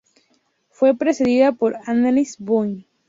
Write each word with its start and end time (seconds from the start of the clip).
Fue 0.71 0.97
precedida 0.97 1.51
por 1.51 1.75
"Anais 1.85 2.37
Bot. 2.39 2.87